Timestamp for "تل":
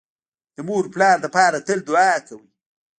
1.67-1.79